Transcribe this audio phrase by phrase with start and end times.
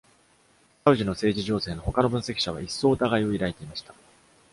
[0.83, 3.93] サウジの政治情勢の他の分析者は、一層疑いを抱いていました。